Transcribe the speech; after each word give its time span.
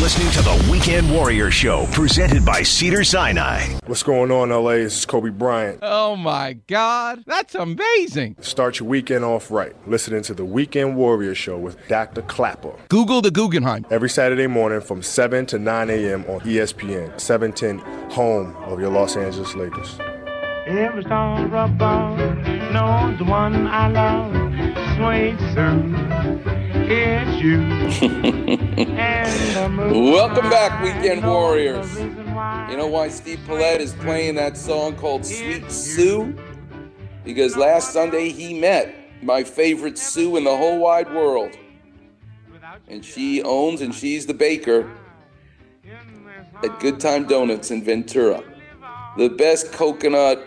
listening 0.00 0.30
to 0.32 0.40
the 0.40 0.68
Weekend 0.70 1.12
Warrior 1.12 1.50
Show, 1.50 1.86
presented 1.92 2.42
by 2.42 2.62
Cedars-Sinai. 2.62 3.80
What's 3.86 4.02
going 4.02 4.30
on, 4.30 4.48
LA? 4.48 4.76
This 4.76 4.98
is 5.00 5.04
Kobe 5.04 5.28
Bryant. 5.28 5.80
Oh 5.82 6.16
my 6.16 6.54
God, 6.68 7.22
that's 7.26 7.54
amazing. 7.54 8.36
Start 8.40 8.80
your 8.80 8.88
weekend 8.88 9.26
off 9.26 9.50
right. 9.50 9.76
Listening 9.86 10.22
to 10.22 10.32
the 10.32 10.44
Weekend 10.44 10.96
Warrior 10.96 11.34
Show 11.34 11.58
with 11.58 11.76
Dr. 11.88 12.22
Klapper. 12.22 12.72
Google 12.88 13.20
the 13.20 13.30
Guggenheim. 13.30 13.84
Every 13.90 14.08
Saturday 14.08 14.46
morning 14.46 14.80
from 14.80 15.02
7 15.02 15.44
to 15.46 15.58
9 15.58 15.90
a.m. 15.90 16.24
on 16.28 16.40
ESPN, 16.40 17.20
710, 17.20 18.10
home 18.10 18.56
of 18.64 18.80
your 18.80 18.90
Los 18.90 19.16
Angeles 19.16 19.54
Lakers. 19.54 19.98
Every 20.66 21.02
star 21.02 21.44
above 21.44 22.18
knows 22.72 23.18
the 23.18 23.24
one 23.24 23.66
I 23.66 23.88
love. 23.88 24.32
Sweet 24.96 25.38
soon, 25.54 25.94
it's 26.88 27.09
you. 27.40 27.58
Welcome 30.12 30.50
back, 30.50 30.82
Weekend 30.82 31.24
Warriors. 31.24 31.98
You 31.98 32.76
know 32.76 32.86
why 32.86 33.08
Steve 33.08 33.40
Paulette 33.46 33.80
is 33.80 33.94
playing 33.94 34.34
that 34.36 34.56
song 34.56 34.96
called 34.96 35.24
Sweet 35.24 35.70
Sue? 35.70 36.36
Because 37.24 37.56
last 37.56 37.92
Sunday 37.92 38.28
he 38.30 38.58
met 38.58 38.94
my 39.22 39.42
favorite 39.44 39.98
Sue 39.98 40.36
in 40.36 40.44
the 40.44 40.56
whole 40.56 40.78
wide 40.78 41.12
world. 41.12 41.56
And 42.88 43.04
she 43.04 43.42
owns 43.42 43.80
and 43.80 43.94
she's 43.94 44.26
the 44.26 44.34
baker 44.34 44.90
at 46.62 46.78
Good 46.80 47.00
Time 47.00 47.26
Donuts 47.26 47.70
in 47.70 47.82
Ventura. 47.82 48.42
The 49.16 49.28
best 49.28 49.72
coconut, 49.72 50.44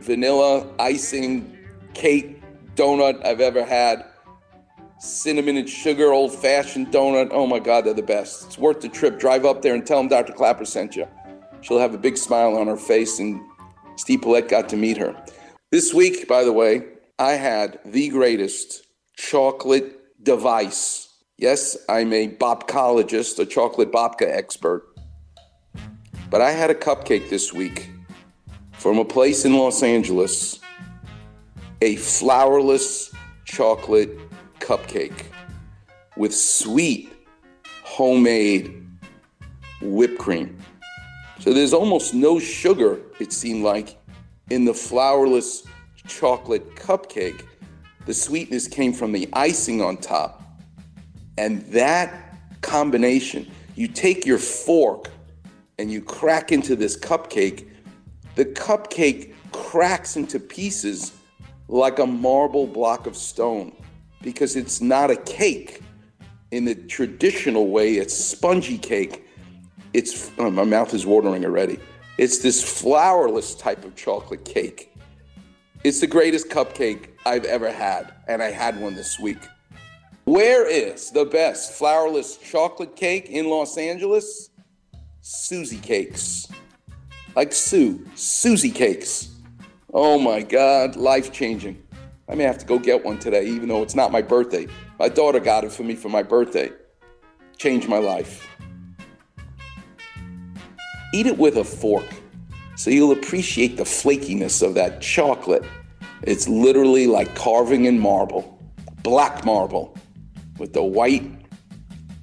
vanilla, 0.00 0.68
icing, 0.78 1.56
cake 1.94 2.42
donut 2.76 3.24
I've 3.24 3.40
ever 3.40 3.64
had. 3.64 4.04
Cinnamon 4.98 5.56
and 5.56 5.68
sugar, 5.68 6.12
old 6.12 6.34
fashioned 6.34 6.88
donut. 6.88 7.28
Oh 7.30 7.46
my 7.46 7.58
God, 7.58 7.84
they're 7.84 7.94
the 7.94 8.02
best. 8.02 8.46
It's 8.46 8.58
worth 8.58 8.80
the 8.80 8.88
trip. 8.88 9.18
Drive 9.18 9.44
up 9.44 9.62
there 9.62 9.74
and 9.74 9.86
tell 9.86 9.98
them 9.98 10.08
Dr. 10.08 10.32
Klapper 10.32 10.64
sent 10.64 10.96
you. 10.96 11.06
She'll 11.60 11.78
have 11.78 11.94
a 11.94 11.98
big 11.98 12.16
smile 12.16 12.56
on 12.56 12.66
her 12.66 12.76
face, 12.76 13.18
and 13.18 13.40
Steve 13.96 14.22
Paulette 14.22 14.48
got 14.48 14.68
to 14.70 14.76
meet 14.76 14.96
her. 14.96 15.14
This 15.70 15.92
week, 15.92 16.28
by 16.28 16.44
the 16.44 16.52
way, 16.52 16.86
I 17.18 17.32
had 17.32 17.80
the 17.84 18.08
greatest 18.08 18.86
chocolate 19.16 20.22
device. 20.22 21.08
Yes, 21.38 21.76
I'm 21.88 22.12
a 22.12 22.28
bopcologist, 22.28 23.38
a 23.38 23.46
chocolate 23.46 23.92
babka 23.92 24.22
expert. 24.22 24.86
But 26.30 26.40
I 26.40 26.50
had 26.50 26.70
a 26.70 26.74
cupcake 26.74 27.28
this 27.28 27.52
week 27.52 27.90
from 28.72 28.98
a 28.98 29.04
place 29.04 29.44
in 29.44 29.54
Los 29.54 29.82
Angeles, 29.82 30.60
a 31.80 31.96
flourless 31.96 33.14
chocolate 33.44 34.18
cupcake 34.64 35.26
with 36.16 36.34
sweet 36.34 37.12
homemade 37.82 38.88
whipped 39.82 40.18
cream. 40.18 40.58
So 41.40 41.52
there's 41.52 41.74
almost 41.74 42.14
no 42.14 42.38
sugar, 42.38 43.00
it 43.20 43.30
seemed 43.30 43.62
like, 43.62 43.98
in 44.48 44.64
the 44.64 44.72
flourless 44.72 45.66
chocolate 46.06 46.76
cupcake. 46.76 47.44
The 48.06 48.14
sweetness 48.14 48.66
came 48.66 48.94
from 48.94 49.12
the 49.12 49.28
icing 49.34 49.82
on 49.82 49.98
top. 49.98 50.42
And 51.36 51.60
that 51.66 52.38
combination, 52.62 53.50
you 53.76 53.86
take 53.86 54.24
your 54.24 54.38
fork 54.38 55.10
and 55.78 55.90
you 55.92 56.00
crack 56.00 56.52
into 56.52 56.74
this 56.74 56.96
cupcake, 56.96 57.68
the 58.36 58.46
cupcake 58.46 59.34
cracks 59.52 60.16
into 60.16 60.40
pieces 60.40 61.12
like 61.68 61.98
a 61.98 62.06
marble 62.06 62.66
block 62.66 63.06
of 63.06 63.16
stone 63.16 63.72
because 64.24 64.56
it's 64.56 64.80
not 64.80 65.10
a 65.10 65.16
cake 65.16 65.82
in 66.50 66.64
the 66.64 66.74
traditional 66.74 67.68
way, 67.68 67.96
it's 67.96 68.14
spongy 68.14 68.78
cake. 68.78 69.26
It's 69.92 70.30
oh, 70.38 70.50
my 70.50 70.64
mouth 70.64 70.94
is 70.94 71.04
watering 71.04 71.44
already. 71.44 71.78
It's 72.16 72.38
this 72.38 72.62
flourless 72.62 73.58
type 73.58 73.84
of 73.84 73.96
chocolate 73.96 74.44
cake. 74.44 74.96
It's 75.82 76.00
the 76.00 76.06
greatest 76.06 76.48
cupcake 76.48 77.08
I've 77.26 77.44
ever 77.44 77.70
had, 77.72 78.14
and 78.28 78.42
I 78.42 78.50
had 78.50 78.80
one 78.80 78.94
this 78.94 79.18
week. 79.18 79.38
Where 80.24 80.68
is 80.68 81.10
the 81.10 81.24
best 81.24 81.78
flourless 81.78 82.40
chocolate 82.40 82.96
cake 82.96 83.28
in 83.28 83.50
Los 83.50 83.76
Angeles? 83.76 84.50
Susie 85.20 85.78
Cakes. 85.78 86.48
Like 87.34 87.52
Sue, 87.52 88.06
Susie 88.14 88.70
Cakes. 88.70 89.34
Oh 89.92 90.18
my 90.18 90.42
God, 90.42 90.96
life 90.96 91.32
changing. 91.32 91.83
I 92.28 92.34
may 92.34 92.44
have 92.44 92.58
to 92.58 92.66
go 92.66 92.78
get 92.78 93.04
one 93.04 93.18
today, 93.18 93.46
even 93.46 93.68
though 93.68 93.82
it's 93.82 93.94
not 93.94 94.12
my 94.12 94.22
birthday. 94.22 94.66
My 94.98 95.08
daughter 95.08 95.40
got 95.40 95.64
it 95.64 95.72
for 95.72 95.82
me 95.82 95.94
for 95.94 96.08
my 96.08 96.22
birthday. 96.22 96.70
Changed 97.56 97.88
my 97.88 97.98
life. 97.98 98.48
Eat 101.12 101.26
it 101.26 101.38
with 101.38 101.56
a 101.56 101.64
fork 101.64 102.06
so 102.76 102.90
you'll 102.90 103.12
appreciate 103.12 103.76
the 103.76 103.84
flakiness 103.84 104.62
of 104.62 104.74
that 104.74 105.00
chocolate. 105.00 105.64
It's 106.22 106.48
literally 106.48 107.06
like 107.06 107.34
carving 107.34 107.84
in 107.84 107.98
marble, 107.98 108.58
black 109.02 109.44
marble, 109.44 109.96
with 110.58 110.72
the 110.72 110.82
white 110.82 111.24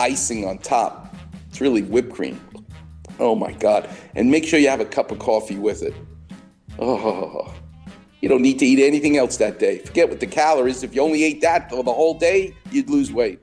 icing 0.00 0.44
on 0.46 0.58
top. 0.58 1.14
It's 1.48 1.60
really 1.60 1.82
whipped 1.82 2.12
cream. 2.12 2.40
Oh 3.20 3.34
my 3.34 3.52
God. 3.52 3.88
And 4.16 4.30
make 4.30 4.44
sure 4.44 4.58
you 4.58 4.68
have 4.68 4.80
a 4.80 4.84
cup 4.84 5.10
of 5.10 5.18
coffee 5.18 5.58
with 5.58 5.82
it. 5.82 5.94
Oh, 6.78 7.51
you 8.22 8.28
don't 8.28 8.40
need 8.40 8.58
to 8.60 8.64
eat 8.64 8.78
anything 8.78 9.16
else 9.16 9.36
that 9.38 9.58
day. 9.58 9.78
Forget 9.78 10.08
what 10.08 10.20
the 10.20 10.28
calories. 10.28 10.84
If 10.84 10.94
you 10.94 11.02
only 11.02 11.24
ate 11.24 11.40
that 11.40 11.68
for 11.68 11.82
the 11.82 11.92
whole 11.92 12.14
day, 12.14 12.56
you'd 12.70 12.88
lose 12.88 13.12
weight. 13.12 13.40